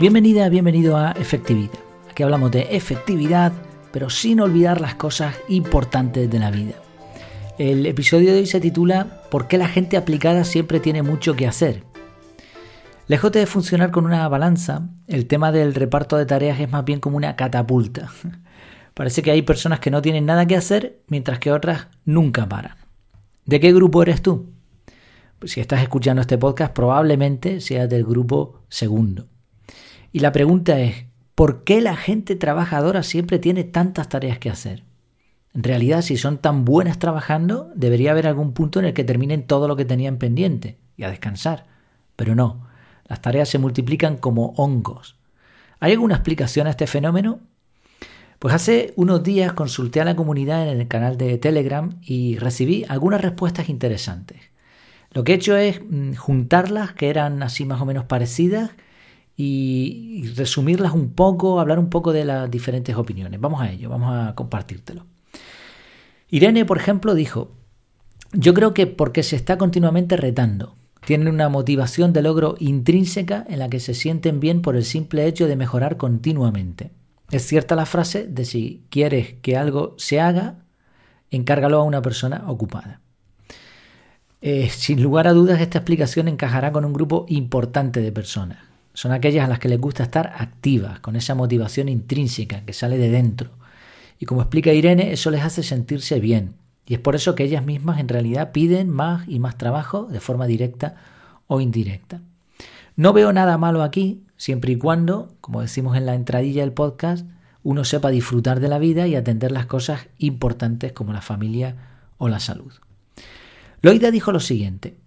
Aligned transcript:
Bienvenida, 0.00 0.48
bienvenido 0.48 0.96
a 0.96 1.10
Efectividad. 1.10 1.80
Aquí 2.08 2.22
hablamos 2.22 2.52
de 2.52 2.76
efectividad, 2.76 3.52
pero 3.90 4.10
sin 4.10 4.38
olvidar 4.38 4.80
las 4.80 4.94
cosas 4.94 5.34
importantes 5.48 6.30
de 6.30 6.38
la 6.38 6.52
vida. 6.52 6.74
El 7.58 7.84
episodio 7.84 8.32
de 8.32 8.38
hoy 8.38 8.46
se 8.46 8.60
titula 8.60 9.24
¿Por 9.28 9.48
qué 9.48 9.58
la 9.58 9.66
gente 9.66 9.96
aplicada 9.96 10.44
siempre 10.44 10.78
tiene 10.78 11.02
mucho 11.02 11.34
que 11.34 11.48
hacer? 11.48 11.82
Lejos 13.08 13.32
de 13.32 13.44
funcionar 13.46 13.90
con 13.90 14.06
una 14.06 14.28
balanza, 14.28 14.88
el 15.08 15.26
tema 15.26 15.50
del 15.50 15.74
reparto 15.74 16.16
de 16.16 16.26
tareas 16.26 16.60
es 16.60 16.70
más 16.70 16.84
bien 16.84 17.00
como 17.00 17.16
una 17.16 17.34
catapulta. 17.34 18.08
Parece 18.94 19.22
que 19.22 19.32
hay 19.32 19.42
personas 19.42 19.80
que 19.80 19.90
no 19.90 20.00
tienen 20.00 20.26
nada 20.26 20.46
que 20.46 20.54
hacer, 20.54 21.02
mientras 21.08 21.40
que 21.40 21.50
otras 21.50 21.88
nunca 22.04 22.48
paran. 22.48 22.76
¿De 23.46 23.58
qué 23.58 23.72
grupo 23.72 24.00
eres 24.02 24.22
tú? 24.22 24.52
Si 25.42 25.60
estás 25.60 25.82
escuchando 25.82 26.20
este 26.20 26.38
podcast, 26.38 26.72
probablemente 26.72 27.60
seas 27.60 27.88
del 27.88 28.04
grupo 28.04 28.62
segundo. 28.68 29.26
Y 30.12 30.20
la 30.20 30.32
pregunta 30.32 30.80
es, 30.80 31.04
¿por 31.34 31.64
qué 31.64 31.80
la 31.80 31.96
gente 31.96 32.36
trabajadora 32.36 33.02
siempre 33.02 33.38
tiene 33.38 33.64
tantas 33.64 34.08
tareas 34.08 34.38
que 34.38 34.50
hacer? 34.50 34.84
En 35.54 35.62
realidad, 35.62 36.02
si 36.02 36.16
son 36.16 36.38
tan 36.38 36.64
buenas 36.64 36.98
trabajando, 36.98 37.70
debería 37.74 38.12
haber 38.12 38.26
algún 38.26 38.52
punto 38.52 38.78
en 38.78 38.86
el 38.86 38.94
que 38.94 39.04
terminen 39.04 39.46
todo 39.46 39.66
lo 39.68 39.76
que 39.76 39.84
tenían 39.84 40.18
pendiente 40.18 40.78
y 40.96 41.02
a 41.04 41.10
descansar. 41.10 41.66
Pero 42.16 42.34
no, 42.34 42.66
las 43.06 43.22
tareas 43.22 43.48
se 43.48 43.58
multiplican 43.58 44.16
como 44.16 44.52
hongos. 44.56 45.16
¿Hay 45.80 45.92
alguna 45.92 46.16
explicación 46.16 46.66
a 46.66 46.70
este 46.70 46.86
fenómeno? 46.86 47.40
Pues 48.38 48.54
hace 48.54 48.92
unos 48.96 49.22
días 49.22 49.52
consulté 49.52 50.00
a 50.00 50.04
la 50.04 50.14
comunidad 50.14 50.68
en 50.68 50.80
el 50.80 50.86
canal 50.86 51.18
de 51.18 51.38
Telegram 51.38 51.98
y 52.02 52.36
recibí 52.36 52.84
algunas 52.88 53.20
respuestas 53.20 53.68
interesantes. 53.68 54.38
Lo 55.10 55.24
que 55.24 55.32
he 55.32 55.36
hecho 55.36 55.56
es 55.56 55.80
mm, 55.82 56.14
juntarlas, 56.14 56.92
que 56.92 57.10
eran 57.10 57.42
así 57.42 57.64
más 57.64 57.80
o 57.80 57.86
menos 57.86 58.04
parecidas, 58.04 58.70
y, 59.40 60.32
resumirlas 60.34 60.92
un 60.92 61.12
poco, 61.12 61.60
hablar 61.60 61.78
un 61.78 61.88
poco 61.88 62.12
de 62.12 62.24
las 62.24 62.50
diferentes 62.50 62.96
opiniones. 62.96 63.40
Vamos 63.40 63.62
a 63.62 63.70
ello, 63.70 63.88
vamos 63.88 64.12
a 64.12 64.34
compartírtelo. 64.34 65.06
Irene, 66.28 66.64
por 66.64 66.76
ejemplo, 66.76 67.14
dijo, 67.14 67.52
yo 68.32 68.52
creo 68.52 68.74
que 68.74 68.88
porque 68.88 69.22
se 69.22 69.36
está 69.36 69.56
continuamente 69.56 70.16
retando, 70.16 70.74
tienen 71.06 71.28
una 71.28 71.48
motivación 71.48 72.12
de 72.12 72.22
logro 72.22 72.56
intrínseca 72.58 73.46
en 73.48 73.60
la 73.60 73.70
que 73.70 73.78
se 73.78 73.94
sienten 73.94 74.40
bien 74.40 74.60
por 74.60 74.74
el 74.74 74.84
simple 74.84 75.26
hecho 75.26 75.46
de 75.46 75.54
mejorar 75.54 75.96
continuamente. 75.96 76.90
Es 77.30 77.46
cierta 77.46 77.76
la 77.76 77.86
frase 77.86 78.26
de 78.26 78.44
si 78.44 78.82
quieres 78.90 79.34
que 79.40 79.56
algo 79.56 79.94
se 79.98 80.20
haga, 80.20 80.64
encárgalo 81.30 81.78
a 81.78 81.84
una 81.84 82.02
persona 82.02 82.42
ocupada. 82.48 83.02
Eh, 84.40 84.68
sin 84.68 85.00
lugar 85.00 85.28
a 85.28 85.32
dudas, 85.32 85.60
esta 85.60 85.78
explicación 85.78 86.26
encajará 86.26 86.72
con 86.72 86.84
un 86.84 86.92
grupo 86.92 87.24
importante 87.28 88.00
de 88.00 88.10
personas 88.10 88.67
son 88.98 89.12
aquellas 89.12 89.44
a 89.44 89.48
las 89.48 89.60
que 89.60 89.68
les 89.68 89.80
gusta 89.80 90.02
estar 90.02 90.32
activas, 90.38 90.98
con 90.98 91.14
esa 91.14 91.36
motivación 91.36 91.88
intrínseca 91.88 92.64
que 92.64 92.72
sale 92.72 92.98
de 92.98 93.10
dentro. 93.10 93.50
Y 94.18 94.26
como 94.26 94.40
explica 94.40 94.72
Irene, 94.72 95.12
eso 95.12 95.30
les 95.30 95.44
hace 95.44 95.62
sentirse 95.62 96.18
bien. 96.18 96.54
Y 96.84 96.94
es 96.94 96.98
por 96.98 97.14
eso 97.14 97.36
que 97.36 97.44
ellas 97.44 97.64
mismas 97.64 98.00
en 98.00 98.08
realidad 98.08 98.50
piden 98.50 98.90
más 98.90 99.22
y 99.28 99.38
más 99.38 99.56
trabajo 99.56 100.08
de 100.10 100.18
forma 100.18 100.48
directa 100.48 100.96
o 101.46 101.60
indirecta. 101.60 102.22
No 102.96 103.12
veo 103.12 103.32
nada 103.32 103.56
malo 103.56 103.84
aquí, 103.84 104.24
siempre 104.36 104.72
y 104.72 104.78
cuando, 104.78 105.32
como 105.40 105.60
decimos 105.60 105.96
en 105.96 106.04
la 106.04 106.16
entradilla 106.16 106.62
del 106.62 106.72
podcast, 106.72 107.24
uno 107.62 107.84
sepa 107.84 108.10
disfrutar 108.10 108.58
de 108.58 108.66
la 108.66 108.80
vida 108.80 109.06
y 109.06 109.14
atender 109.14 109.52
las 109.52 109.66
cosas 109.66 110.08
importantes 110.18 110.92
como 110.92 111.12
la 111.12 111.20
familia 111.20 111.76
o 112.16 112.28
la 112.28 112.40
salud. 112.40 112.72
Loida 113.80 114.10
dijo 114.10 114.32
lo 114.32 114.40
siguiente, 114.40 114.98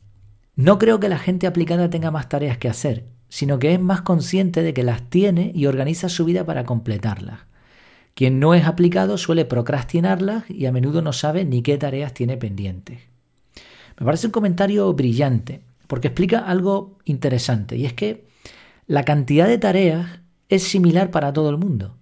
no 0.56 0.80
creo 0.80 1.02
que 1.02 1.10
la 1.10 1.20
gente 1.20 1.46
aplicada 1.46 1.90
tenga 1.90 2.10
más 2.10 2.30
tareas 2.30 2.58
que 2.58 2.70
hacer, 2.70 3.04
sino 3.32 3.60
que 3.60 3.74
es 3.74 3.80
más 3.80 4.02
consciente 4.02 4.62
de 4.62 4.74
que 4.74 4.84
las 4.84 5.10
tiene 5.10 5.54
y 5.56 5.66
organiza 5.66 6.10
su 6.10 6.26
vida 6.26 6.46
para 6.46 6.66
completarlas. 6.66 7.40
Quien 8.14 8.42
no 8.42 8.54
es 8.54 8.66
aplicado 8.66 9.18
suele 9.18 9.46
procrastinarlas 9.46 10.44
y 10.50 10.66
a 10.66 10.74
menudo 10.74 11.02
no 11.02 11.14
sabe 11.14 11.46
ni 11.46 11.62
qué 11.62 11.78
tareas 11.78 12.14
tiene 12.14 12.36
pendientes. 12.36 13.00
Me 13.98 14.06
parece 14.06 14.28
un 14.28 14.34
comentario 14.34 14.92
brillante, 14.94 15.62
porque 15.88 16.10
explica 16.10 16.40
algo 16.40 16.98
interesante, 17.06 17.78
y 17.78 17.86
es 17.86 17.94
que 17.94 18.28
la 18.86 19.06
cantidad 19.06 19.48
de 19.48 19.58
tareas 19.58 20.20
es 20.50 20.64
similar 20.64 21.10
para 21.10 21.32
todo 21.32 21.50
el 21.52 21.58
mundo. 21.58 21.96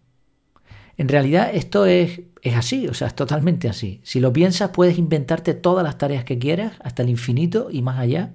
En 0.98 1.10
realidad 1.10 1.52
esto 1.54 1.86
es, 1.86 2.22
es 2.42 2.56
así, 2.56 2.88
o 2.88 2.96
sea, 2.96 3.08
es 3.08 3.16
totalmente 3.16 3.70
así. 3.70 4.02
Si 4.04 4.20
lo 4.20 4.34
piensas, 4.34 4.72
puedes 4.72 4.98
inventarte 4.98 5.54
todas 5.54 5.84
las 5.84 6.00
tareas 6.00 6.24
que 6.24 6.40
quieras, 6.40 6.74
hasta 6.84 7.04
el 7.04 7.10
infinito 7.10 7.70
y 7.72 7.84
más 7.84 8.00
allá. 8.00 8.34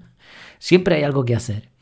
Siempre 0.60 0.94
hay 0.94 1.03
algo 1.03 1.25
que 1.25 1.34
hacer. 1.34 1.74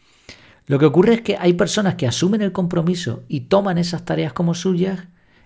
Lo 0.72 0.78
que 0.78 0.86
ocurre 0.86 1.12
es 1.12 1.20
que 1.20 1.36
hay 1.38 1.52
personas 1.52 1.96
que 1.96 2.06
asumen 2.06 2.40
el 2.40 2.52
compromiso 2.52 3.24
y 3.28 3.40
toman 3.40 3.76
esas 3.76 4.06
tareas 4.06 4.32
como 4.32 4.54
suyas 4.54 5.00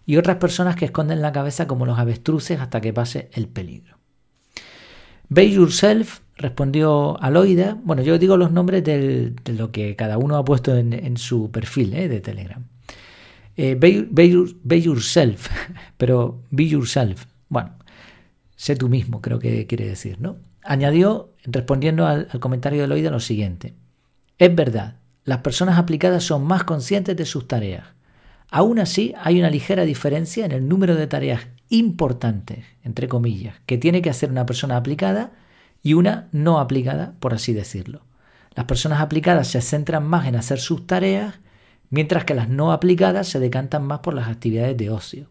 y 0.05 0.19
otras 0.19 0.37
personas 0.37 0.77
que 0.77 0.85
esconden 0.85 1.21
la 1.21 1.33
cabeza 1.33 1.67
como 1.67 1.85
los 1.85 1.99
avestruces 1.99 2.61
hasta 2.61 2.81
que 2.81 2.93
pase 2.93 3.29
el 3.33 3.49
peligro. 3.49 3.99
Bay 5.29 5.53
Yourself 5.53 6.21
respondió 6.37 7.21
Aloida. 7.21 7.77
Bueno, 7.83 8.03
yo 8.03 8.19
digo 8.19 8.37
los 8.37 8.53
nombres 8.53 8.85
de 8.85 9.35
lo 9.47 9.73
que 9.73 9.97
cada 9.97 10.17
uno 10.17 10.37
ha 10.37 10.45
puesto 10.45 10.77
en, 10.77 11.17
su 11.17 11.51
perfil 11.51 11.95
eh, 11.95 12.07
de 12.07 12.21
Telegram. 12.21 12.65
Eh, 13.57 13.75
bay, 13.75 14.81
Yourself, 14.81 15.49
pero 15.97 16.41
Be 16.53 16.69
Yourself. 16.69 17.27
Bueno, 17.49 17.73
sé 18.55 18.77
tú 18.77 18.89
mismo, 18.89 19.21
creo 19.21 19.41
que 19.41 19.67
quiere 19.67 19.89
decir, 19.89 20.21
¿no? 20.21 20.37
Añadió, 20.63 21.33
respondiendo 21.43 22.07
al, 22.07 22.29
al 22.31 22.39
comentario 22.39 22.79
de 22.79 22.85
Aloida, 22.85 23.11
lo 23.11 23.19
siguiente. 23.19 23.75
Es 24.39 24.55
verdad, 24.55 24.99
las 25.27 25.39
personas 25.39 25.77
aplicadas 25.77 26.23
son 26.23 26.45
más 26.45 26.63
conscientes 26.63 27.17
de 27.17 27.27
sus 27.27 27.49
tareas. 27.49 27.89
Aún 28.49 28.79
así, 28.79 29.13
hay 29.21 29.41
una 29.41 29.51
ligera 29.51 29.83
diferencia 29.83 30.47
en 30.47 30.53
el 30.53 30.69
número 30.69 30.95
de 30.95 31.09
tareas 31.09 31.49
importantes, 31.69 32.65
entre 32.85 33.09
comillas, 33.09 33.57
que 33.67 33.77
tiene 33.77 34.03
que 34.03 34.09
hacer 34.09 34.31
una 34.31 34.47
persona 34.47 34.77
aplicada 34.77 35.33
y 35.83 35.95
una 35.95 36.29
no 36.31 36.61
aplicada, 36.61 37.17
por 37.19 37.35
así 37.35 37.53
decirlo. 37.53 38.03
Las 38.55 38.67
personas 38.67 39.01
aplicadas 39.01 39.49
se 39.49 39.61
centran 39.61 40.07
más 40.07 40.29
en 40.29 40.37
hacer 40.37 40.61
sus 40.61 40.87
tareas, 40.87 41.41
mientras 41.91 42.25
que 42.25 42.37
las 42.37 42.49
no 42.49 42.71
aplicadas 42.71 43.27
se 43.27 43.41
decantan 43.41 43.85
más 43.85 43.99
por 43.99 44.15
las 44.15 44.29
actividades 44.29 44.77
de 44.77 44.91
ocio. 44.91 45.29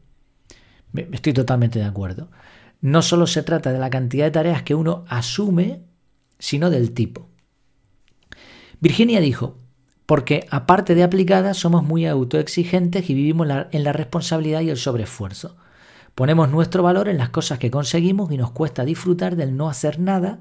Estoy 0.94 1.32
totalmente 1.32 1.80
de 1.80 1.86
acuerdo. 1.86 2.30
No 2.82 3.02
solo 3.02 3.28
se 3.28 3.44
trata 3.44 3.72
de 3.72 3.80
la 3.80 3.90
cantidad 3.90 4.26
de 4.26 4.32
tareas 4.32 4.64
que 4.64 4.76
uno 4.76 5.06
asume, 5.08 5.84
sino 6.38 6.70
del 6.70 6.92
tipo. 6.92 7.30
Virginia 8.82 9.22
dijo, 9.22 9.65
porque 10.06 10.46
aparte 10.52 10.96
de 10.96 11.04
aplicadas 11.04 11.58
somos 11.58 11.84
muy 11.84 12.06
autoexigentes 12.06 13.10
y 13.10 13.14
vivimos 13.14 13.48
en 13.72 13.84
la 13.84 13.94
responsabilidad 13.94 14.62
y 14.62 14.70
el 14.70 14.78
sobreesfuerzo. 14.78 15.56
Ponemos 16.14 16.50
nuestro 16.50 16.84
valor 16.84 17.10
en 17.10 17.18
las 17.18 17.30
cosas 17.30 17.60
que 17.60 17.72
conseguimos 17.72 18.32
y 18.32 18.38
nos 18.38 18.52
cuesta 18.52 18.86
disfrutar 18.86 19.36
del 19.36 19.58
no 19.58 19.70
hacer 19.70 20.00
nada 20.00 20.40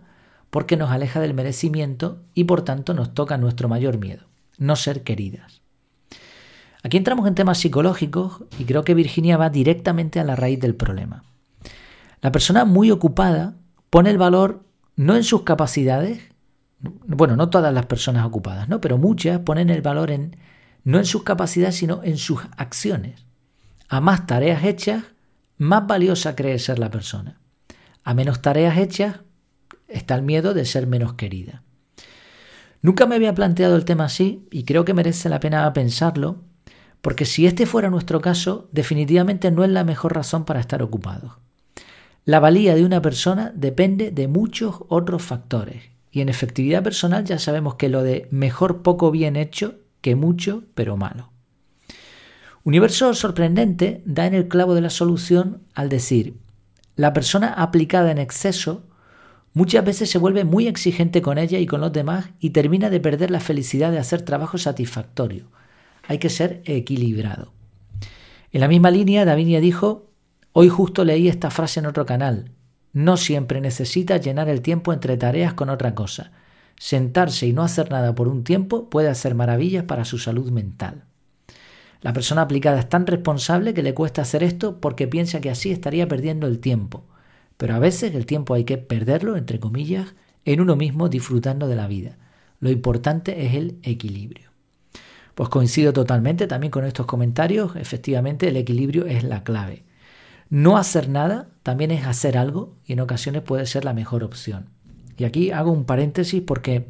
porque 0.50 0.76
nos 0.76 0.90
aleja 0.90 1.20
del 1.20 1.34
merecimiento 1.34 2.22
y 2.34 2.44
por 2.44 2.62
tanto 2.62 2.94
nos 2.94 3.14
toca 3.14 3.38
nuestro 3.38 3.68
mayor 3.68 3.98
miedo, 3.98 4.26
no 4.58 4.76
ser 4.76 5.02
queridas. 5.02 5.62
Aquí 6.84 6.98
entramos 6.98 7.26
en 7.26 7.34
temas 7.34 7.58
psicológicos 7.58 8.44
y 8.58 8.64
creo 8.64 8.84
que 8.84 8.94
Virginia 8.94 9.38
va 9.38 9.48
directamente 9.48 10.20
a 10.20 10.24
la 10.24 10.36
raíz 10.36 10.60
del 10.60 10.76
problema. 10.76 11.24
La 12.20 12.30
persona 12.30 12.64
muy 12.64 12.90
ocupada 12.90 13.56
pone 13.90 14.10
el 14.10 14.18
valor 14.18 14.64
no 14.94 15.16
en 15.16 15.24
sus 15.24 15.42
capacidades, 15.42 16.33
bueno, 16.80 17.36
no 17.36 17.50
todas 17.50 17.72
las 17.72 17.86
personas 17.86 18.26
ocupadas, 18.26 18.68
¿no? 18.68 18.80
Pero 18.80 18.98
muchas 18.98 19.40
ponen 19.40 19.70
el 19.70 19.82
valor 19.82 20.10
en 20.10 20.36
no 20.84 20.98
en 20.98 21.06
sus 21.06 21.22
capacidades, 21.22 21.76
sino 21.76 22.02
en 22.04 22.18
sus 22.18 22.40
acciones. 22.56 23.24
A 23.88 24.00
más 24.00 24.26
tareas 24.26 24.64
hechas, 24.64 25.02
más 25.56 25.86
valiosa 25.86 26.36
cree 26.36 26.58
ser 26.58 26.78
la 26.78 26.90
persona. 26.90 27.40
A 28.04 28.12
menos 28.12 28.42
tareas 28.42 28.76
hechas, 28.76 29.20
está 29.88 30.14
el 30.14 30.22
miedo 30.22 30.52
de 30.52 30.66
ser 30.66 30.86
menos 30.86 31.14
querida. 31.14 31.62
Nunca 32.82 33.06
me 33.06 33.14
había 33.14 33.34
planteado 33.34 33.76
el 33.76 33.86
tema 33.86 34.04
así 34.04 34.46
y 34.50 34.64
creo 34.64 34.84
que 34.84 34.92
merece 34.92 35.30
la 35.30 35.40
pena 35.40 35.72
pensarlo, 35.72 36.42
porque 37.00 37.24
si 37.24 37.46
este 37.46 37.64
fuera 37.64 37.88
nuestro 37.88 38.20
caso, 38.20 38.68
definitivamente 38.72 39.50
no 39.50 39.64
es 39.64 39.70
la 39.70 39.84
mejor 39.84 40.14
razón 40.14 40.44
para 40.44 40.60
estar 40.60 40.82
ocupados. 40.82 41.32
La 42.26 42.40
valía 42.40 42.74
de 42.74 42.84
una 42.84 43.00
persona 43.00 43.52
depende 43.54 44.10
de 44.10 44.28
muchos 44.28 44.76
otros 44.88 45.22
factores 45.22 45.93
y 46.14 46.20
en 46.20 46.28
efectividad 46.28 46.84
personal 46.84 47.24
ya 47.24 47.40
sabemos 47.40 47.74
que 47.74 47.88
lo 47.88 48.04
de 48.04 48.28
mejor 48.30 48.82
poco 48.82 49.10
bien 49.10 49.34
hecho 49.34 49.80
que 50.00 50.14
mucho 50.14 50.62
pero 50.76 50.96
malo. 50.96 51.32
Universo 52.62 53.12
sorprendente 53.14 54.00
da 54.06 54.24
en 54.24 54.34
el 54.34 54.46
clavo 54.46 54.76
de 54.76 54.80
la 54.80 54.90
solución 54.90 55.62
al 55.74 55.88
decir, 55.88 56.36
la 56.94 57.12
persona 57.12 57.52
aplicada 57.52 58.12
en 58.12 58.18
exceso 58.18 58.84
muchas 59.54 59.84
veces 59.84 60.08
se 60.08 60.18
vuelve 60.18 60.44
muy 60.44 60.68
exigente 60.68 61.20
con 61.20 61.36
ella 61.36 61.58
y 61.58 61.66
con 61.66 61.80
los 61.80 61.92
demás 61.92 62.26
y 62.38 62.50
termina 62.50 62.90
de 62.90 63.00
perder 63.00 63.32
la 63.32 63.40
felicidad 63.40 63.90
de 63.90 63.98
hacer 63.98 64.22
trabajo 64.22 64.56
satisfactorio. 64.56 65.48
Hay 66.06 66.18
que 66.18 66.30
ser 66.30 66.62
equilibrado. 66.64 67.52
En 68.52 68.60
la 68.60 68.68
misma 68.68 68.92
línea, 68.92 69.24
Davinia 69.24 69.58
dijo, 69.58 70.12
hoy 70.52 70.68
justo 70.68 71.04
leí 71.04 71.26
esta 71.26 71.50
frase 71.50 71.80
en 71.80 71.86
otro 71.86 72.06
canal, 72.06 72.52
no 72.94 73.16
siempre 73.16 73.60
necesita 73.60 74.16
llenar 74.16 74.48
el 74.48 74.62
tiempo 74.62 74.92
entre 74.92 75.16
tareas 75.16 75.52
con 75.52 75.68
otra 75.68 75.94
cosa. 75.94 76.30
Sentarse 76.78 77.46
y 77.46 77.52
no 77.52 77.62
hacer 77.62 77.90
nada 77.90 78.14
por 78.14 78.28
un 78.28 78.44
tiempo 78.44 78.88
puede 78.88 79.08
hacer 79.08 79.34
maravillas 79.34 79.84
para 79.84 80.04
su 80.04 80.18
salud 80.18 80.50
mental. 80.50 81.04
La 82.00 82.12
persona 82.12 82.42
aplicada 82.42 82.78
es 82.78 82.88
tan 82.88 83.06
responsable 83.06 83.74
que 83.74 83.82
le 83.82 83.94
cuesta 83.94 84.22
hacer 84.22 84.42
esto 84.42 84.80
porque 84.80 85.08
piensa 85.08 85.40
que 85.40 85.50
así 85.50 85.72
estaría 85.72 86.06
perdiendo 86.06 86.46
el 86.46 86.60
tiempo. 86.60 87.04
Pero 87.56 87.74
a 87.74 87.78
veces 87.78 88.14
el 88.14 88.26
tiempo 88.26 88.54
hay 88.54 88.64
que 88.64 88.78
perderlo, 88.78 89.36
entre 89.36 89.58
comillas, 89.58 90.14
en 90.44 90.60
uno 90.60 90.76
mismo 90.76 91.08
disfrutando 91.08 91.66
de 91.66 91.76
la 91.76 91.88
vida. 91.88 92.16
Lo 92.60 92.70
importante 92.70 93.46
es 93.46 93.54
el 93.54 93.78
equilibrio. 93.82 94.50
Pues 95.34 95.48
coincido 95.48 95.92
totalmente 95.92 96.46
también 96.46 96.70
con 96.70 96.84
estos 96.84 97.06
comentarios. 97.06 97.74
Efectivamente, 97.76 98.48
el 98.48 98.56
equilibrio 98.56 99.06
es 99.06 99.24
la 99.24 99.42
clave. 99.42 99.83
No 100.54 100.76
hacer 100.76 101.08
nada 101.08 101.48
también 101.64 101.90
es 101.90 102.06
hacer 102.06 102.38
algo 102.38 102.76
y 102.86 102.92
en 102.92 103.00
ocasiones 103.00 103.42
puede 103.42 103.66
ser 103.66 103.84
la 103.84 103.92
mejor 103.92 104.22
opción. 104.22 104.70
Y 105.16 105.24
aquí 105.24 105.50
hago 105.50 105.72
un 105.72 105.84
paréntesis 105.84 106.40
porque 106.46 106.86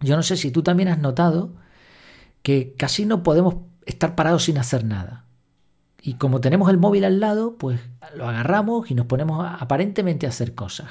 yo 0.00 0.14
no 0.14 0.22
sé 0.22 0.36
si 0.36 0.50
tú 0.50 0.62
también 0.62 0.90
has 0.90 0.98
notado 0.98 1.54
que 2.42 2.74
casi 2.76 3.06
no 3.06 3.22
podemos 3.22 3.54
estar 3.86 4.14
parados 4.14 4.44
sin 4.44 4.58
hacer 4.58 4.84
nada. 4.84 5.24
Y 6.02 6.16
como 6.16 6.42
tenemos 6.42 6.68
el 6.68 6.76
móvil 6.76 7.04
al 7.04 7.18
lado, 7.18 7.56
pues 7.56 7.80
lo 8.14 8.28
agarramos 8.28 8.90
y 8.90 8.94
nos 8.94 9.06
ponemos 9.06 9.42
aparentemente 9.58 10.26
a 10.26 10.28
hacer 10.28 10.54
cosas. 10.54 10.90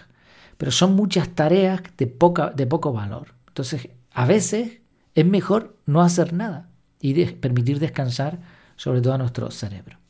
Pero 0.57 0.71
son 0.71 0.95
muchas 0.95 1.29
tareas 1.29 1.83
de, 1.97 2.07
poca, 2.07 2.49
de 2.49 2.65
poco 2.65 2.93
valor. 2.93 3.35
Entonces, 3.49 3.89
a 4.11 4.25
veces 4.25 4.79
es 5.13 5.25
mejor 5.27 5.77
no 5.85 6.01
hacer 6.01 6.33
nada 6.33 6.67
y 6.99 7.25
permitir 7.25 7.77
descansar 7.77 8.39
sobre 8.75 9.01
todo 9.01 9.13
a 9.13 9.19
nuestro 9.19 9.51
cerebro. 9.51 10.01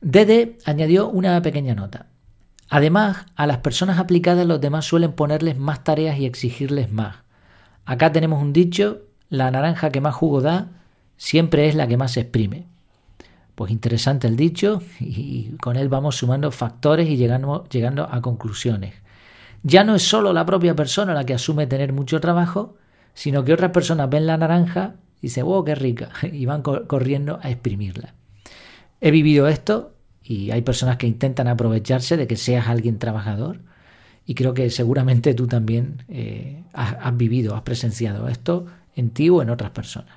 Dede 0.00 0.58
añadió 0.64 1.08
una 1.08 1.40
pequeña 1.42 1.74
nota. 1.74 2.06
Además, 2.68 3.26
a 3.36 3.46
las 3.46 3.58
personas 3.58 3.98
aplicadas 3.98 4.46
los 4.46 4.60
demás 4.60 4.84
suelen 4.84 5.12
ponerles 5.12 5.56
más 5.56 5.84
tareas 5.84 6.18
y 6.18 6.26
exigirles 6.26 6.90
más. 6.90 7.16
Acá 7.84 8.10
tenemos 8.12 8.42
un 8.42 8.52
dicho, 8.52 9.02
la 9.28 9.50
naranja 9.50 9.90
que 9.90 10.00
más 10.00 10.14
jugo 10.14 10.40
da 10.40 10.68
siempre 11.16 11.68
es 11.68 11.74
la 11.74 11.86
que 11.86 11.96
más 11.96 12.12
se 12.12 12.20
exprime. 12.20 12.66
Pues 13.54 13.70
interesante 13.70 14.26
el 14.26 14.36
dicho 14.36 14.82
y 15.00 15.56
con 15.60 15.76
él 15.76 15.88
vamos 15.88 16.16
sumando 16.16 16.50
factores 16.50 17.08
y 17.08 17.16
llegando, 17.16 17.64
llegando 17.70 18.08
a 18.10 18.20
conclusiones. 18.20 18.94
Ya 19.62 19.82
no 19.82 19.94
es 19.94 20.02
solo 20.02 20.32
la 20.32 20.44
propia 20.44 20.76
persona 20.76 21.14
la 21.14 21.24
que 21.24 21.34
asume 21.34 21.66
tener 21.66 21.92
mucho 21.92 22.20
trabajo, 22.20 22.76
sino 23.14 23.44
que 23.44 23.54
otras 23.54 23.70
personas 23.70 24.10
ven 24.10 24.26
la 24.26 24.36
naranja 24.36 24.96
y 25.20 25.28
dicen, 25.28 25.46
wow, 25.46 25.64
qué 25.64 25.74
rica, 25.74 26.10
y 26.22 26.44
van 26.44 26.62
corriendo 26.62 27.38
a 27.42 27.50
exprimirla. 27.50 28.14
He 29.00 29.10
vivido 29.10 29.48
esto 29.48 29.94
y 30.22 30.50
hay 30.50 30.62
personas 30.62 30.96
que 30.96 31.06
intentan 31.06 31.48
aprovecharse 31.48 32.16
de 32.16 32.26
que 32.26 32.36
seas 32.36 32.68
alguien 32.68 32.98
trabajador 32.98 33.60
y 34.26 34.34
creo 34.34 34.54
que 34.54 34.70
seguramente 34.70 35.34
tú 35.34 35.46
también 35.46 36.02
eh, 36.08 36.64
has 36.72 37.16
vivido, 37.16 37.54
has 37.54 37.62
presenciado 37.62 38.28
esto 38.28 38.66
en 38.96 39.10
ti 39.10 39.28
o 39.28 39.40
en 39.40 39.50
otras 39.50 39.70
personas. 39.70 40.14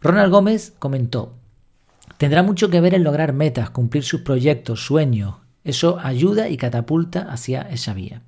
Ronald 0.00 0.32
Gómez 0.32 0.72
comentó, 0.78 1.34
tendrá 2.16 2.42
mucho 2.42 2.70
que 2.70 2.80
ver 2.80 2.94
en 2.94 3.04
lograr 3.04 3.32
metas, 3.32 3.70
cumplir 3.70 4.02
sus 4.02 4.22
proyectos, 4.22 4.84
sueños. 4.84 5.36
Eso 5.62 5.98
ayuda 6.02 6.48
y 6.48 6.56
catapulta 6.56 7.30
hacia 7.30 7.62
esa 7.62 7.92
vía. 7.94 8.22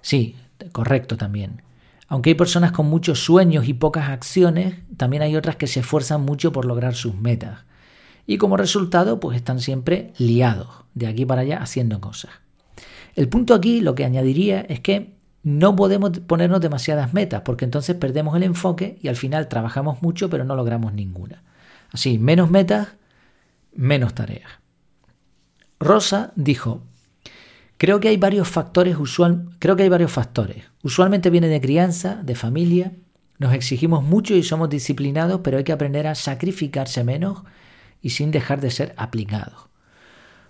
Sí, 0.00 0.36
correcto 0.72 1.16
también. 1.16 1.62
Aunque 2.08 2.30
hay 2.30 2.34
personas 2.34 2.72
con 2.72 2.86
muchos 2.86 3.24
sueños 3.24 3.68
y 3.68 3.74
pocas 3.74 4.08
acciones, 4.08 4.74
también 4.96 5.22
hay 5.22 5.36
otras 5.36 5.56
que 5.56 5.66
se 5.66 5.80
esfuerzan 5.80 6.22
mucho 6.22 6.52
por 6.52 6.64
lograr 6.64 6.94
sus 6.94 7.14
metas. 7.14 7.60
Y 8.26 8.38
como 8.38 8.56
resultado, 8.56 9.20
pues 9.20 9.36
están 9.36 9.60
siempre 9.60 10.12
liados, 10.18 10.68
de 10.94 11.06
aquí 11.06 11.26
para 11.26 11.42
allá 11.42 11.58
haciendo 11.58 12.00
cosas. 12.00 12.30
El 13.14 13.28
punto 13.28 13.54
aquí, 13.54 13.80
lo 13.80 13.94
que 13.94 14.04
añadiría, 14.04 14.60
es 14.62 14.80
que 14.80 15.14
no 15.42 15.74
podemos 15.74 16.10
ponernos 16.20 16.60
demasiadas 16.60 17.12
metas 17.14 17.42
porque 17.44 17.64
entonces 17.64 17.96
perdemos 17.96 18.36
el 18.36 18.44
enfoque 18.44 18.98
y 19.02 19.08
al 19.08 19.16
final 19.16 19.48
trabajamos 19.48 20.00
mucho 20.00 20.30
pero 20.30 20.44
no 20.44 20.54
logramos 20.54 20.92
ninguna. 20.92 21.42
Así, 21.90 22.18
menos 22.18 22.50
metas, 22.50 22.88
menos 23.74 24.14
tareas. 24.14 24.50
Rosa 25.80 26.32
dijo, 26.36 26.82
creo 27.76 27.98
que 27.98 28.08
hay 28.08 28.16
varios 28.16 28.48
factores 28.48 28.96
usual, 28.98 29.48
creo 29.58 29.74
que 29.74 29.82
hay 29.82 29.88
varios 29.88 30.12
factores. 30.12 30.64
Usualmente 30.82 31.28
viene 31.28 31.48
de 31.48 31.60
crianza, 31.60 32.20
de 32.22 32.36
familia, 32.36 32.92
nos 33.38 33.52
exigimos 33.52 34.04
mucho 34.04 34.34
y 34.34 34.44
somos 34.44 34.70
disciplinados, 34.70 35.40
pero 35.42 35.58
hay 35.58 35.64
que 35.64 35.72
aprender 35.72 36.06
a 36.06 36.14
sacrificarse 36.14 37.02
menos 37.02 37.42
y 38.02 38.10
sin 38.10 38.30
dejar 38.30 38.60
de 38.60 38.70
ser 38.70 38.94
aplicados. 38.98 39.68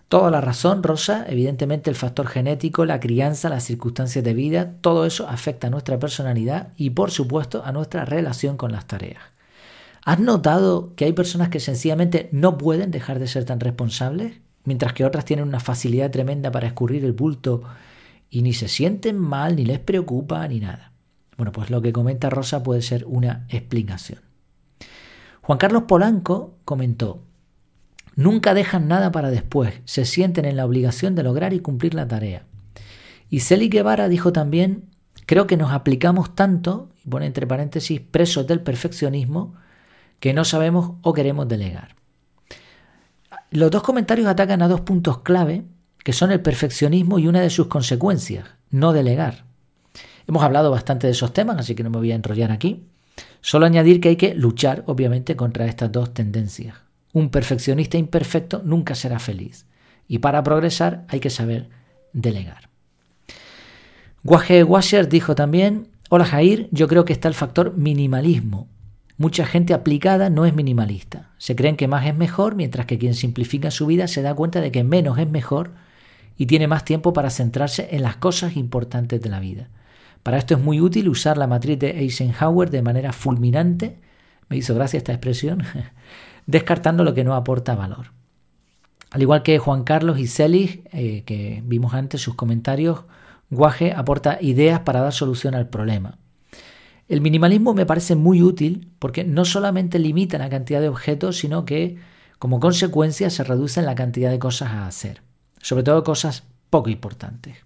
Toda 0.08 0.30
la 0.30 0.42
razón, 0.42 0.82
Rosa, 0.82 1.24
evidentemente 1.26 1.88
el 1.88 1.96
factor 1.96 2.26
genético, 2.26 2.84
la 2.84 3.00
crianza, 3.00 3.48
las 3.48 3.64
circunstancias 3.64 4.22
de 4.22 4.34
vida, 4.34 4.74
todo 4.82 5.06
eso 5.06 5.26
afecta 5.26 5.68
a 5.68 5.70
nuestra 5.70 5.98
personalidad 5.98 6.74
y 6.76 6.90
por 6.90 7.10
supuesto 7.10 7.64
a 7.64 7.72
nuestra 7.72 8.04
relación 8.04 8.58
con 8.58 8.72
las 8.72 8.86
tareas. 8.86 9.22
¿Has 10.04 10.18
notado 10.18 10.94
que 10.96 11.06
hay 11.06 11.12
personas 11.12 11.48
que 11.48 11.60
sencillamente 11.60 12.28
no 12.32 12.58
pueden 12.58 12.90
dejar 12.90 13.20
de 13.20 13.28
ser 13.28 13.44
tan 13.44 13.60
responsables, 13.60 14.40
mientras 14.64 14.92
que 14.92 15.04
otras 15.04 15.24
tienen 15.24 15.48
una 15.48 15.60
facilidad 15.60 16.10
tremenda 16.10 16.50
para 16.50 16.66
escurrir 16.66 17.04
el 17.04 17.12
bulto 17.12 17.62
y 18.28 18.42
ni 18.42 18.52
se 18.52 18.68
sienten 18.68 19.16
mal, 19.16 19.56
ni 19.56 19.64
les 19.64 19.78
preocupa, 19.78 20.46
ni 20.46 20.60
nada? 20.60 20.92
Bueno, 21.38 21.52
pues 21.52 21.70
lo 21.70 21.80
que 21.80 21.92
comenta 21.92 22.28
Rosa 22.28 22.62
puede 22.62 22.82
ser 22.82 23.06
una 23.06 23.46
explicación. 23.48 24.20
Juan 25.40 25.58
Carlos 25.58 25.84
Polanco 25.88 26.58
comentó, 26.64 27.22
Nunca 28.14 28.54
dejan 28.54 28.88
nada 28.88 29.10
para 29.10 29.30
después, 29.30 29.80
se 29.84 30.04
sienten 30.04 30.44
en 30.44 30.56
la 30.56 30.66
obligación 30.66 31.14
de 31.14 31.22
lograr 31.22 31.54
y 31.54 31.60
cumplir 31.60 31.94
la 31.94 32.08
tarea. 32.08 32.44
Y 33.30 33.40
Celi 33.40 33.68
Guevara 33.68 34.08
dijo 34.08 34.32
también, 34.32 34.90
creo 35.26 35.46
que 35.46 35.56
nos 35.56 35.72
aplicamos 35.72 36.34
tanto, 36.34 36.90
y 37.04 37.08
pone 37.08 37.26
entre 37.26 37.46
paréntesis, 37.46 38.00
presos 38.00 38.46
del 38.46 38.60
perfeccionismo, 38.60 39.54
que 40.20 40.34
no 40.34 40.44
sabemos 40.44 40.92
o 41.02 41.12
queremos 41.14 41.48
delegar. 41.48 41.96
Los 43.50 43.70
dos 43.70 43.82
comentarios 43.82 44.28
atacan 44.28 44.62
a 44.62 44.68
dos 44.68 44.82
puntos 44.82 45.20
clave, 45.22 45.64
que 46.04 46.12
son 46.12 46.30
el 46.32 46.40
perfeccionismo 46.40 47.18
y 47.18 47.28
una 47.28 47.40
de 47.40 47.50
sus 47.50 47.68
consecuencias, 47.68 48.46
no 48.70 48.92
delegar. 48.92 49.44
Hemos 50.26 50.42
hablado 50.42 50.70
bastante 50.70 51.06
de 51.06 51.12
esos 51.12 51.32
temas, 51.32 51.58
así 51.58 51.74
que 51.74 51.82
no 51.82 51.90
me 51.90 51.98
voy 51.98 52.12
a 52.12 52.14
enrollar 52.14 52.52
aquí. 52.52 52.86
Solo 53.40 53.66
añadir 53.66 54.00
que 54.00 54.10
hay 54.10 54.16
que 54.16 54.34
luchar, 54.34 54.84
obviamente, 54.86 55.36
contra 55.36 55.66
estas 55.66 55.90
dos 55.90 56.14
tendencias. 56.14 56.76
Un 57.12 57.30
perfeccionista 57.30 57.98
imperfecto 57.98 58.62
nunca 58.64 58.94
será 58.94 59.18
feliz. 59.18 59.66
Y 60.08 60.18
para 60.18 60.42
progresar 60.42 61.04
hay 61.08 61.20
que 61.20 61.30
saber 61.30 61.68
delegar. 62.12 62.70
Waje 64.24 64.62
Washer 64.62 65.08
dijo 65.08 65.34
también, 65.34 65.88
hola 66.08 66.24
Jair, 66.24 66.68
yo 66.70 66.88
creo 66.88 67.04
que 67.04 67.12
está 67.12 67.28
el 67.28 67.34
factor 67.34 67.76
minimalismo. 67.76 68.68
Mucha 69.18 69.44
gente 69.44 69.74
aplicada 69.74 70.30
no 70.30 70.46
es 70.46 70.54
minimalista. 70.54 71.30
Se 71.38 71.54
creen 71.54 71.76
que 71.76 71.88
más 71.88 72.06
es 72.06 72.16
mejor, 72.16 72.54
mientras 72.54 72.86
que 72.86 72.98
quien 72.98 73.14
simplifica 73.14 73.70
su 73.70 73.86
vida 73.86 74.08
se 74.08 74.22
da 74.22 74.34
cuenta 74.34 74.60
de 74.60 74.72
que 74.72 74.84
menos 74.84 75.18
es 75.18 75.28
mejor 75.28 75.72
y 76.36 76.46
tiene 76.46 76.66
más 76.66 76.84
tiempo 76.84 77.12
para 77.12 77.30
centrarse 77.30 77.88
en 77.92 78.02
las 78.02 78.16
cosas 78.16 78.56
importantes 78.56 79.20
de 79.20 79.28
la 79.28 79.40
vida. 79.40 79.68
Para 80.22 80.38
esto 80.38 80.54
es 80.54 80.60
muy 80.60 80.80
útil 80.80 81.08
usar 81.08 81.36
la 81.36 81.46
matriz 81.46 81.78
de 81.78 82.00
Eisenhower 82.00 82.70
de 82.70 82.82
manera 82.82 83.12
fulminante. 83.12 83.98
Me 84.48 84.56
hizo 84.56 84.74
gracia 84.74 84.98
esta 84.98 85.12
expresión 85.12 85.62
descartando 86.46 87.04
lo 87.04 87.14
que 87.14 87.24
no 87.24 87.34
aporta 87.34 87.74
valor. 87.74 88.12
Al 89.10 89.22
igual 89.22 89.42
que 89.42 89.58
Juan 89.58 89.84
Carlos 89.84 90.18
y 90.18 90.26
Celis, 90.26 90.80
eh, 90.92 91.22
que 91.26 91.62
vimos 91.64 91.94
antes 91.94 92.20
sus 92.20 92.34
comentarios, 92.34 93.04
Guaje 93.50 93.92
aporta 93.92 94.38
ideas 94.40 94.80
para 94.80 95.02
dar 95.02 95.12
solución 95.12 95.54
al 95.54 95.68
problema. 95.68 96.16
El 97.06 97.20
minimalismo 97.20 97.74
me 97.74 97.84
parece 97.84 98.14
muy 98.14 98.40
útil 98.40 98.88
porque 98.98 99.24
no 99.24 99.44
solamente 99.44 99.98
limita 99.98 100.38
la 100.38 100.48
cantidad 100.48 100.80
de 100.80 100.88
objetos, 100.88 101.36
sino 101.36 101.66
que 101.66 101.98
como 102.38 102.60
consecuencia 102.60 103.28
se 103.28 103.44
reduce 103.44 103.82
la 103.82 103.94
cantidad 103.94 104.30
de 104.30 104.38
cosas 104.38 104.70
a 104.70 104.86
hacer, 104.86 105.20
sobre 105.60 105.82
todo 105.82 106.02
cosas 106.02 106.44
poco 106.70 106.88
importantes. 106.88 107.58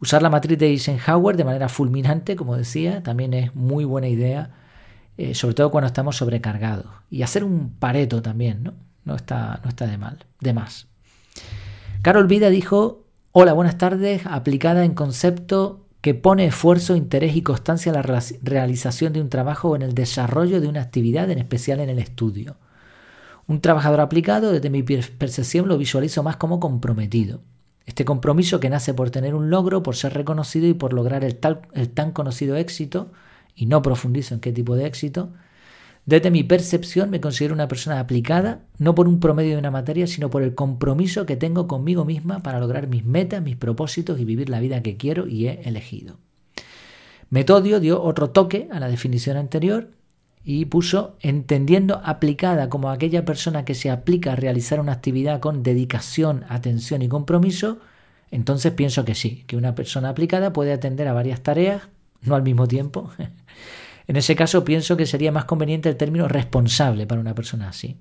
Usar 0.00 0.22
la 0.22 0.30
matriz 0.30 0.56
de 0.56 0.68
Eisenhower 0.68 1.36
de 1.36 1.44
manera 1.44 1.68
fulminante, 1.68 2.36
como 2.36 2.56
decía, 2.56 3.02
también 3.02 3.34
es 3.34 3.54
muy 3.56 3.84
buena 3.84 4.06
idea 4.06 4.50
eh, 5.20 5.34
sobre 5.34 5.54
todo 5.54 5.70
cuando 5.70 5.86
estamos 5.86 6.16
sobrecargados. 6.16 6.86
Y 7.10 7.20
hacer 7.20 7.44
un 7.44 7.74
pareto 7.78 8.22
también, 8.22 8.62
¿no? 8.62 8.72
No 9.04 9.16
está, 9.16 9.60
no 9.62 9.68
está 9.68 9.86
de 9.86 9.98
mal, 9.98 10.24
de 10.40 10.54
más. 10.54 10.86
Carol 12.00 12.26
Vida 12.26 12.48
dijo, 12.48 13.04
hola, 13.32 13.52
buenas 13.52 13.76
tardes, 13.76 14.22
aplicada 14.24 14.82
en 14.82 14.94
concepto 14.94 15.84
que 16.00 16.14
pone 16.14 16.46
esfuerzo, 16.46 16.96
interés 16.96 17.36
y 17.36 17.42
constancia 17.42 17.90
en 17.90 17.96
la 17.96 18.22
realización 18.42 19.12
de 19.12 19.20
un 19.20 19.28
trabajo 19.28 19.68
o 19.68 19.76
en 19.76 19.82
el 19.82 19.94
desarrollo 19.94 20.58
de 20.58 20.68
una 20.68 20.80
actividad, 20.80 21.30
en 21.30 21.36
especial 21.36 21.80
en 21.80 21.90
el 21.90 21.98
estudio. 21.98 22.56
Un 23.46 23.60
trabajador 23.60 24.00
aplicado, 24.00 24.52
desde 24.52 24.70
mi 24.70 24.82
percepción, 24.82 25.68
lo 25.68 25.76
visualizo 25.76 26.22
más 26.22 26.36
como 26.36 26.60
comprometido. 26.60 27.42
Este 27.84 28.06
compromiso 28.06 28.58
que 28.58 28.70
nace 28.70 28.94
por 28.94 29.10
tener 29.10 29.34
un 29.34 29.50
logro, 29.50 29.82
por 29.82 29.96
ser 29.96 30.14
reconocido 30.14 30.66
y 30.66 30.72
por 30.72 30.94
lograr 30.94 31.24
el, 31.24 31.36
tal, 31.36 31.60
el 31.74 31.90
tan 31.90 32.12
conocido 32.12 32.56
éxito, 32.56 33.12
y 33.54 33.66
no 33.66 33.82
profundizo 33.82 34.34
en 34.34 34.40
qué 34.40 34.52
tipo 34.52 34.76
de 34.76 34.86
éxito, 34.86 35.30
desde 36.06 36.30
mi 36.30 36.42
percepción 36.42 37.10
me 37.10 37.20
considero 37.20 37.54
una 37.54 37.68
persona 37.68 38.00
aplicada, 38.00 38.62
no 38.78 38.94
por 38.94 39.06
un 39.06 39.20
promedio 39.20 39.52
de 39.52 39.58
una 39.58 39.70
materia, 39.70 40.06
sino 40.06 40.30
por 40.30 40.42
el 40.42 40.54
compromiso 40.54 41.26
que 41.26 41.36
tengo 41.36 41.68
conmigo 41.68 42.04
misma 42.04 42.42
para 42.42 42.58
lograr 42.58 42.88
mis 42.88 43.04
metas, 43.04 43.42
mis 43.42 43.56
propósitos 43.56 44.18
y 44.18 44.24
vivir 44.24 44.48
la 44.48 44.60
vida 44.60 44.82
que 44.82 44.96
quiero 44.96 45.28
y 45.28 45.46
he 45.46 45.60
elegido. 45.68 46.16
Metodio 47.28 47.78
dio 47.78 48.02
otro 48.02 48.30
toque 48.30 48.68
a 48.72 48.80
la 48.80 48.88
definición 48.88 49.36
anterior 49.36 49.90
y 50.42 50.64
puso 50.64 51.16
entendiendo 51.20 52.00
aplicada 52.02 52.68
como 52.70 52.90
aquella 52.90 53.24
persona 53.24 53.64
que 53.64 53.74
se 53.74 53.90
aplica 53.90 54.32
a 54.32 54.36
realizar 54.36 54.80
una 54.80 54.92
actividad 54.92 55.38
con 55.38 55.62
dedicación, 55.62 56.44
atención 56.48 57.02
y 57.02 57.08
compromiso, 57.08 57.78
entonces 58.30 58.72
pienso 58.72 59.04
que 59.04 59.14
sí, 59.14 59.44
que 59.46 59.56
una 59.56 59.74
persona 59.74 60.08
aplicada 60.08 60.52
puede 60.52 60.72
atender 60.72 61.06
a 61.08 61.12
varias 61.12 61.42
tareas, 61.42 61.82
no 62.22 62.34
al 62.34 62.42
mismo 62.42 62.66
tiempo. 62.66 63.10
en 64.06 64.16
ese 64.16 64.36
caso 64.36 64.64
pienso 64.64 64.96
que 64.96 65.06
sería 65.06 65.32
más 65.32 65.44
conveniente 65.44 65.88
el 65.88 65.96
término 65.96 66.28
responsable 66.28 67.06
para 67.06 67.20
una 67.20 67.34
persona 67.34 67.68
así. 67.68 67.96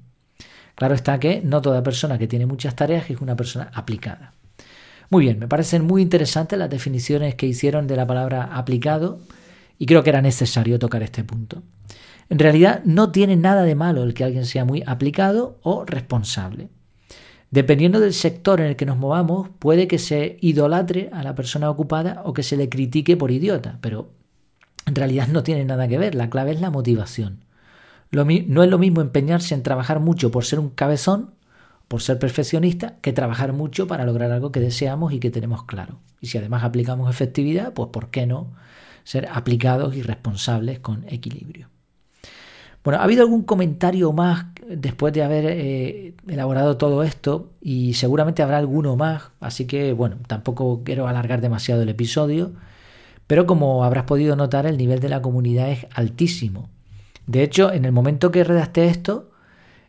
Claro 0.75 0.95
está 0.95 1.19
que 1.19 1.41
no 1.43 1.61
toda 1.61 1.83
persona 1.83 2.17
que 2.17 2.27
tiene 2.27 2.45
muchas 2.45 2.75
tareas 2.75 3.09
es 3.09 3.19
una 3.19 3.35
persona 3.35 3.69
aplicada. 3.73 4.33
Muy 5.09 5.25
bien, 5.25 5.39
me 5.39 5.47
parecen 5.47 5.85
muy 5.85 6.01
interesantes 6.01 6.57
las 6.57 6.69
definiciones 6.69 7.35
que 7.35 7.47
hicieron 7.47 7.87
de 7.87 7.95
la 7.95 8.05
palabra 8.05 8.43
aplicado 8.43 9.19
y 9.77 9.87
creo 9.87 10.03
que 10.03 10.11
era 10.11 10.21
necesario 10.21 10.77
tocar 10.79 11.03
este 11.03 11.23
punto. 11.23 11.63
En 12.29 12.37
realidad 12.37 12.81
no 12.85 13.11
tiene 13.11 13.35
nada 13.35 13.63
de 13.63 13.75
malo 13.75 14.03
el 14.03 14.13
que 14.13 14.23
alguien 14.23 14.45
sea 14.45 14.65
muy 14.65 14.83
aplicado 14.85 15.59
o 15.63 15.83
responsable. 15.83 16.69
Dependiendo 17.51 17.99
del 17.99 18.13
sector 18.13 18.61
en 18.61 18.67
el 18.67 18.75
que 18.75 18.85
nos 18.85 18.97
movamos, 18.97 19.49
puede 19.57 19.87
que 19.87 19.97
se 19.97 20.37
idolatre 20.41 21.09
a 21.11 21.23
la 21.23 21.33
persona 21.33 21.69
ocupada 21.69 22.21
o 22.25 22.33
que 22.33 22.43
se 22.43 22.57
le 22.57 22.69
critique 22.69 23.17
por 23.17 23.31
idiota, 23.31 23.79
pero 23.81 24.11
en 24.85 24.95
realidad 24.95 25.27
no 25.27 25.43
tiene 25.43 25.65
nada 25.65 25.87
que 25.87 25.97
ver, 25.97 26.15
la 26.15 26.29
clave 26.29 26.51
es 26.51 26.61
la 26.61 26.69
motivación. 26.69 27.43
no 28.11 28.63
es 28.63 28.69
lo 28.69 28.77
mismo 28.77 29.01
empeñarse 29.01 29.55
en 29.55 29.63
trabajar 29.63 29.99
mucho 29.99 30.29
por 30.29 30.45
ser 30.45 30.59
un 30.59 30.69
cabezón, 30.69 31.31
por 31.87 32.03
ser 32.03 32.19
perfeccionista, 32.19 32.97
que 33.01 33.13
trabajar 33.13 33.51
mucho 33.51 33.87
para 33.87 34.05
lograr 34.05 34.31
algo 34.31 34.51
que 34.51 34.59
deseamos 34.59 35.11
y 35.11 35.19
que 35.19 35.31
tenemos 35.31 35.63
claro. 35.63 35.97
Y 36.21 36.27
si 36.27 36.37
además 36.37 36.63
aplicamos 36.63 37.09
efectividad, 37.09 37.73
pues 37.73 37.89
¿por 37.89 38.11
qué 38.11 38.27
no 38.27 38.53
ser 39.03 39.27
aplicados 39.31 39.95
y 39.95 40.03
responsables 40.03 40.79
con 40.79 41.03
equilibrio? 41.09 41.69
Bueno, 42.83 42.99
ha 42.99 43.03
habido 43.03 43.23
algún 43.23 43.41
comentario 43.41 44.13
más 44.13 44.45
después 44.69 45.13
de 45.13 45.23
haber 45.23 45.45
eh, 45.47 46.13
elaborado 46.27 46.77
todo 46.77 47.03
esto 47.03 47.49
y 47.59 47.95
seguramente 47.95 48.43
habrá 48.43 48.57
alguno 48.57 48.95
más, 48.95 49.23
así 49.39 49.65
que 49.65 49.93
bueno, 49.93 50.17
tampoco 50.27 50.83
quiero 50.83 51.07
alargar 51.07 51.41
demasiado 51.41 51.81
el 51.81 51.89
episodio, 51.89 52.51
pero 53.25 53.47
como 53.47 53.83
habrás 53.83 54.03
podido 54.05 54.35
notar 54.35 54.67
el 54.67 54.77
nivel 54.77 54.99
de 54.99 55.09
la 55.09 55.21
comunidad 55.21 55.69
es 55.69 55.87
altísimo. 55.93 56.69
De 57.25 57.43
hecho, 57.43 57.71
en 57.71 57.85
el 57.85 57.91
momento 57.91 58.31
que 58.31 58.43
redacté 58.43 58.85
esto, 58.85 59.31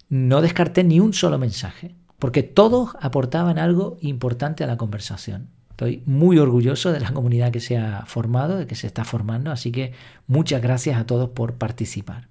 no 0.08 0.40
descarté 0.40 0.82
ni 0.82 0.98
un 0.98 1.12
solo 1.12 1.38
mensaje, 1.38 1.94
porque 2.18 2.42
todos 2.42 2.96
aportaban 3.00 3.58
algo 3.58 3.98
importante 4.00 4.64
a 4.64 4.66
la 4.66 4.76
conversación. 4.76 5.48
Estoy 5.70 6.02
muy 6.04 6.38
orgulloso 6.38 6.92
de 6.92 7.00
la 7.00 7.12
comunidad 7.12 7.52
que 7.52 7.60
se 7.60 7.78
ha 7.78 8.04
formado, 8.06 8.58
de 8.58 8.66
que 8.66 8.74
se 8.74 8.86
está 8.86 9.04
formando, 9.04 9.50
así 9.50 9.72
que 9.72 9.92
muchas 10.26 10.60
gracias 10.60 10.98
a 10.98 11.06
todos 11.06 11.30
por 11.30 11.54
participar. 11.54 12.28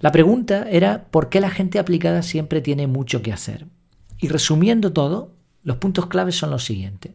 La 0.00 0.12
pregunta 0.12 0.68
era 0.70 1.04
por 1.10 1.28
qué 1.28 1.40
la 1.40 1.50
gente 1.50 1.78
aplicada 1.78 2.22
siempre 2.22 2.60
tiene 2.60 2.86
mucho 2.86 3.22
que 3.22 3.32
hacer. 3.32 3.66
Y 4.18 4.28
resumiendo 4.28 4.92
todo, 4.92 5.34
los 5.62 5.76
puntos 5.78 6.06
claves 6.06 6.36
son 6.36 6.50
los 6.50 6.64
siguientes. 6.64 7.12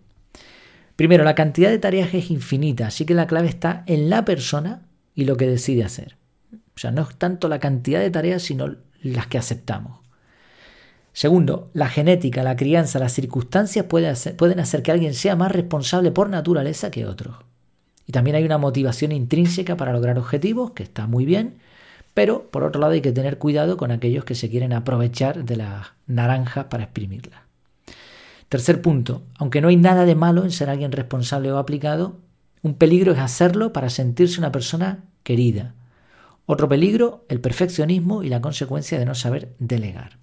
Primero, 0.95 1.23
la 1.23 1.35
cantidad 1.35 1.69
de 1.69 1.79
tareas 1.79 2.13
es 2.13 2.29
infinita, 2.29 2.87
así 2.87 3.05
que 3.05 3.13
la 3.13 3.27
clave 3.27 3.47
está 3.47 3.83
en 3.87 4.09
la 4.09 4.25
persona 4.25 4.83
y 5.15 5.25
lo 5.25 5.37
que 5.37 5.47
decide 5.47 5.83
hacer. 5.83 6.17
O 6.53 6.79
sea, 6.79 6.91
no 6.91 7.03
es 7.03 7.15
tanto 7.15 7.47
la 7.47 7.59
cantidad 7.59 7.99
de 7.99 8.11
tareas, 8.11 8.43
sino 8.43 8.75
las 9.01 9.27
que 9.27 9.37
aceptamos. 9.37 9.99
Segundo, 11.13 11.69
la 11.73 11.89
genética, 11.89 12.43
la 12.43 12.55
crianza, 12.55 12.99
las 12.99 13.13
circunstancias 13.13 13.85
pueden 13.85 14.59
hacer 14.59 14.81
que 14.81 14.91
alguien 14.91 15.13
sea 15.13 15.35
más 15.35 15.51
responsable 15.51 16.11
por 16.11 16.29
naturaleza 16.29 16.89
que 16.89 17.05
otros. 17.05 17.35
Y 18.05 18.11
también 18.11 18.35
hay 18.35 18.43
una 18.43 18.57
motivación 18.57 19.11
intrínseca 19.11 19.75
para 19.75 19.93
lograr 19.93 20.17
objetivos, 20.17 20.71
que 20.71 20.83
está 20.83 21.07
muy 21.07 21.25
bien, 21.25 21.57
pero 22.13 22.49
por 22.51 22.63
otro 22.63 22.81
lado 22.81 22.93
hay 22.93 23.01
que 23.01 23.11
tener 23.11 23.37
cuidado 23.37 23.77
con 23.77 23.91
aquellos 23.91 24.25
que 24.25 24.35
se 24.35 24.49
quieren 24.49 24.73
aprovechar 24.73 25.45
de 25.45 25.55
las 25.55 25.87
naranjas 26.07 26.65
para 26.65 26.83
exprimirlas. 26.83 27.41
Tercer 28.49 28.81
punto, 28.81 29.23
aunque 29.37 29.61
no 29.61 29.69
hay 29.69 29.77
nada 29.77 30.03
de 30.05 30.15
malo 30.15 30.43
en 30.43 30.51
ser 30.51 30.69
alguien 30.69 30.91
responsable 30.91 31.51
o 31.51 31.57
aplicado, 31.57 32.19
un 32.61 32.73
peligro 32.75 33.13
es 33.13 33.19
hacerlo 33.19 33.71
para 33.71 33.89
sentirse 33.89 34.39
una 34.39 34.51
persona 34.51 35.05
querida. 35.23 35.73
Otro 36.45 36.67
peligro, 36.67 37.23
el 37.29 37.39
perfeccionismo 37.39 38.23
y 38.23 38.29
la 38.29 38.41
consecuencia 38.41 38.99
de 38.99 39.05
no 39.05 39.15
saber 39.15 39.53
delegar. 39.59 40.17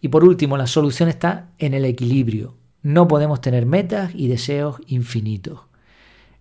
Y 0.00 0.08
por 0.08 0.24
último, 0.24 0.56
la 0.56 0.68
solución 0.68 1.08
está 1.08 1.48
en 1.58 1.74
el 1.74 1.84
equilibrio. 1.84 2.54
No 2.82 3.08
podemos 3.08 3.40
tener 3.40 3.66
metas 3.66 4.12
y 4.14 4.28
deseos 4.28 4.76
infinitos. 4.86 5.62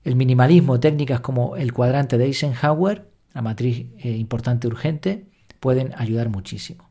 El 0.04 0.16
minimalismo, 0.16 0.80
técnicas 0.80 1.20
como 1.20 1.58
el 1.58 1.74
cuadrante 1.74 2.18
de 2.18 2.26
Eisenhower 2.26 3.09
la 3.34 3.42
matriz 3.42 3.88
eh, 4.00 4.10
importante 4.12 4.68
urgente, 4.68 5.26
pueden 5.60 5.94
ayudar 5.98 6.30
muchísimo. 6.30 6.90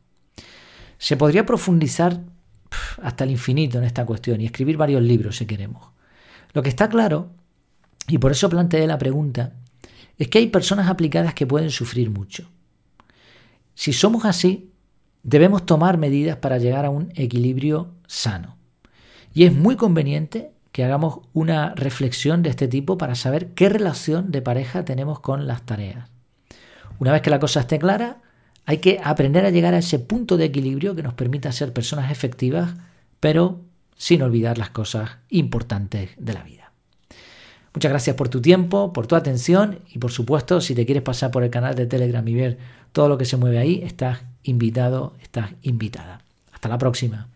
Se 0.98 1.16
podría 1.16 1.46
profundizar 1.46 2.20
hasta 3.02 3.24
el 3.24 3.30
infinito 3.30 3.78
en 3.78 3.84
esta 3.84 4.04
cuestión 4.04 4.40
y 4.40 4.46
escribir 4.46 4.76
varios 4.76 5.02
libros 5.02 5.36
si 5.36 5.46
queremos. 5.46 5.88
Lo 6.52 6.62
que 6.62 6.68
está 6.68 6.88
claro, 6.88 7.30
y 8.08 8.18
por 8.18 8.32
eso 8.32 8.48
planteé 8.48 8.86
la 8.86 8.98
pregunta, 8.98 9.54
es 10.16 10.28
que 10.28 10.38
hay 10.38 10.48
personas 10.48 10.88
aplicadas 10.88 11.34
que 11.34 11.46
pueden 11.46 11.70
sufrir 11.70 12.10
mucho. 12.10 12.50
Si 13.74 13.92
somos 13.92 14.24
así, 14.24 14.72
debemos 15.22 15.64
tomar 15.66 15.98
medidas 15.98 16.36
para 16.36 16.58
llegar 16.58 16.84
a 16.84 16.90
un 16.90 17.12
equilibrio 17.14 17.94
sano. 18.06 18.56
Y 19.32 19.44
es 19.44 19.54
muy 19.54 19.76
conveniente 19.76 20.52
que 20.72 20.84
hagamos 20.84 21.20
una 21.32 21.74
reflexión 21.74 22.42
de 22.42 22.50
este 22.50 22.66
tipo 22.66 22.98
para 22.98 23.14
saber 23.14 23.54
qué 23.54 23.68
relación 23.68 24.30
de 24.32 24.42
pareja 24.42 24.84
tenemos 24.84 25.20
con 25.20 25.46
las 25.46 25.62
tareas. 25.64 26.10
Una 26.98 27.12
vez 27.12 27.22
que 27.22 27.30
la 27.30 27.38
cosa 27.38 27.60
esté 27.60 27.78
clara, 27.78 28.18
hay 28.66 28.78
que 28.78 29.00
aprender 29.02 29.46
a 29.46 29.50
llegar 29.50 29.74
a 29.74 29.78
ese 29.78 29.98
punto 29.98 30.36
de 30.36 30.46
equilibrio 30.46 30.94
que 30.94 31.02
nos 31.02 31.14
permita 31.14 31.52
ser 31.52 31.72
personas 31.72 32.10
efectivas, 32.10 32.74
pero 33.20 33.62
sin 33.96 34.22
olvidar 34.22 34.58
las 34.58 34.70
cosas 34.70 35.10
importantes 35.28 36.10
de 36.18 36.32
la 36.32 36.42
vida. 36.42 36.72
Muchas 37.74 37.90
gracias 37.90 38.16
por 38.16 38.28
tu 38.28 38.40
tiempo, 38.40 38.92
por 38.92 39.06
tu 39.06 39.14
atención 39.14 39.80
y 39.92 39.98
por 39.98 40.10
supuesto 40.10 40.60
si 40.60 40.74
te 40.74 40.84
quieres 40.84 41.02
pasar 41.02 41.30
por 41.30 41.44
el 41.44 41.50
canal 41.50 41.74
de 41.74 41.86
Telegram 41.86 42.26
y 42.26 42.34
ver 42.34 42.58
todo 42.92 43.08
lo 43.08 43.18
que 43.18 43.24
se 43.24 43.36
mueve 43.36 43.58
ahí, 43.58 43.82
estás 43.84 44.20
invitado, 44.42 45.14
estás 45.22 45.50
invitada. 45.62 46.22
Hasta 46.52 46.68
la 46.68 46.78
próxima. 46.78 47.27